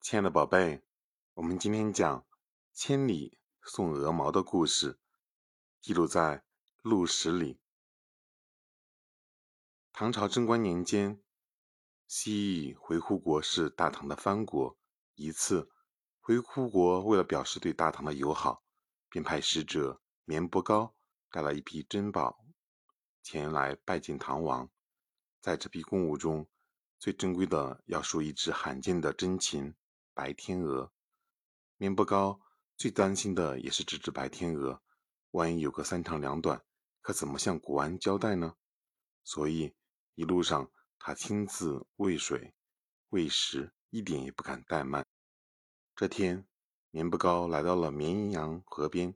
[0.00, 0.82] 亲爱的宝贝，
[1.34, 2.24] 我们今天讲
[2.72, 4.98] 千里送鹅毛的故事，
[5.82, 6.38] 记录在
[6.80, 7.60] 《陆史》里。
[9.92, 11.22] 唐朝贞观年间，
[12.06, 14.78] 西域回鹘国是大唐的藩国。
[15.14, 15.70] 一次，
[16.20, 18.64] 回鹘国为了表示对大唐的友好，
[19.10, 20.94] 便派使者绵伯高
[21.30, 22.46] 带了一批珍宝
[23.22, 24.70] 前来拜见唐王。
[25.40, 26.48] 在这批贡物中，
[26.98, 29.74] 最珍贵的要数一只罕见的珍禽。
[30.18, 30.90] 白天鹅，
[31.76, 32.40] 绵不高
[32.76, 34.82] 最担心的也是这只白天鹅，
[35.30, 36.64] 万一有个三长两短，
[37.00, 38.56] 可怎么向国王交代呢？
[39.22, 39.76] 所以
[40.16, 42.52] 一路上他亲自喂水、
[43.10, 45.06] 喂食，一点也不敢怠慢。
[45.94, 46.48] 这天，
[46.90, 49.14] 绵不高来到了绵羊河边，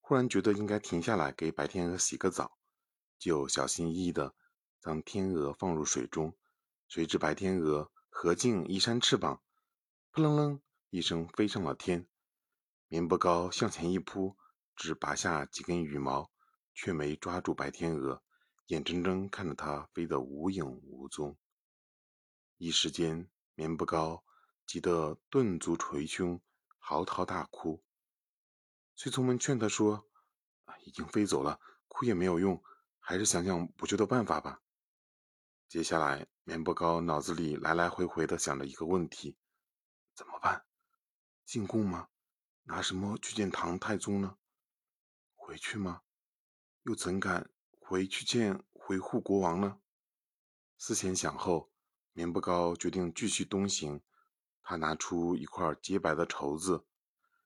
[0.00, 2.58] 忽然觉得应该停下来给白天鹅洗个澡，
[3.20, 4.34] 就小心翼翼地
[4.80, 6.36] 将天鹅放入水中，
[6.88, 9.40] 谁知白天鹅合劲一扇翅膀。
[10.14, 10.60] 扑棱棱
[10.90, 12.06] 一声飞上了天，
[12.86, 14.36] 绵伯高向前一扑，
[14.76, 16.30] 只拔下几根羽毛，
[16.72, 18.22] 却没抓住白天鹅，
[18.66, 21.36] 眼睁睁看着它飞得无影无踪。
[22.58, 24.22] 一时间，绵伯高
[24.64, 26.40] 急得顿足捶胸，
[26.78, 27.82] 嚎啕大哭。
[28.94, 30.08] 随从们劝他说
[30.86, 32.62] ：“已经飞走了，哭也没有用，
[33.00, 34.62] 还是想想补救的办法吧。”
[35.68, 39.36] 接下来，绵伯高脑子里来来回回的想着一个问题。
[40.14, 40.64] 怎么办？
[41.44, 42.08] 进贡吗？
[42.64, 44.38] 拿什么去见唐太宗呢？
[45.34, 46.02] 回去吗？
[46.84, 49.80] 又怎敢回去见回护国王呢？
[50.78, 51.72] 思前想后，
[52.12, 54.02] 绵不高决定继续东行。
[54.62, 56.86] 他拿出一块洁白的绸子，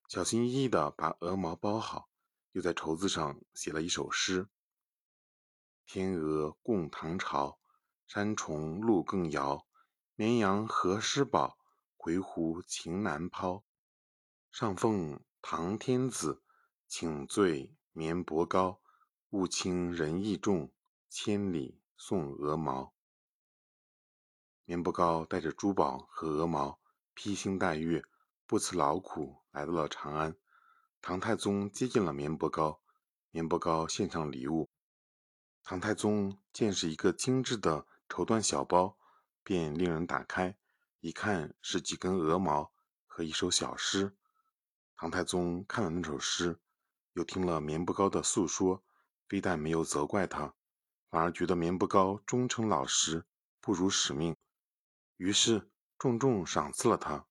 [0.06, 2.10] 小心翼翼地把鹅毛包好，
[2.52, 4.48] 又在绸子上写了一首诗
[5.84, 7.58] ：“天鹅共唐朝，
[8.06, 9.66] 山重路更遥。
[10.14, 11.58] 绵羊何时宝？”
[12.00, 13.64] 回鹘情难抛，
[14.52, 16.42] 上奉唐天子，
[16.86, 18.80] 请罪绵伯高。
[19.30, 20.72] 物轻人意重，
[21.10, 22.94] 千里送鹅毛。
[24.64, 26.80] 绵伯高带着珠宝和鹅毛，
[27.12, 28.02] 披星戴月，
[28.46, 30.34] 不辞劳苦，来到了长安。
[31.02, 32.80] 唐太宗接见了绵伯高，
[33.30, 34.70] 绵伯高献上礼物。
[35.62, 38.96] 唐太宗见是一个精致的绸缎小包，
[39.42, 40.56] 便令人打开。
[41.00, 42.72] 一看是几根鹅毛
[43.06, 44.16] 和一首小诗，
[44.96, 46.58] 唐太宗看了那首诗，
[47.12, 48.82] 又听了绵不高的诉说，
[49.28, 50.54] 非但没有责怪他，
[51.08, 53.24] 反而觉得绵不高忠诚老实，
[53.60, 54.36] 不辱使命，
[55.18, 57.26] 于是重重赏赐了他。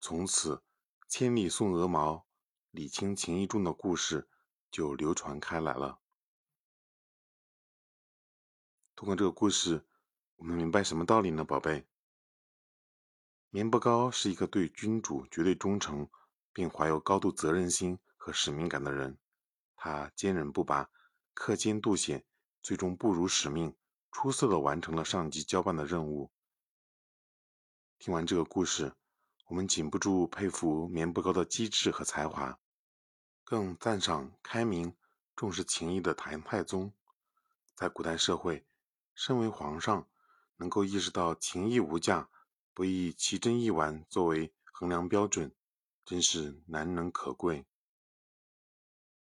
[0.00, 0.64] 从此，
[1.08, 2.26] 千里送鹅毛，
[2.72, 4.28] 礼轻情意重的故事
[4.68, 6.00] 就流传开来了。
[8.96, 9.86] 通过这个故事，
[10.36, 11.86] 我们明白什么道理呢，宝贝？
[13.52, 16.08] 绵伯高是一个对君主绝对忠诚，
[16.52, 19.18] 并怀有高度责任心和使命感的人。
[19.74, 20.88] 他坚韧不拔，
[21.34, 22.24] 克坚笃险，
[22.62, 23.74] 最终不辱使命，
[24.12, 26.30] 出色的完成了上级交办的任务。
[27.98, 28.94] 听完这个故事，
[29.46, 32.56] 我们禁不住佩服绵不高的机智和才华，
[33.42, 34.96] 更赞赏开明、
[35.34, 36.94] 重视情义的唐太宗。
[37.74, 38.64] 在古代社会，
[39.16, 40.06] 身为皇上，
[40.58, 42.28] 能够意识到情义无价。
[42.72, 45.52] 不以奇珍异玩作为衡量标准，
[46.04, 47.66] 真是难能可贵。